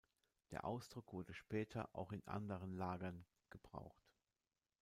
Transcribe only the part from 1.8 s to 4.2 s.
auch in anderen Lagern gebraucht.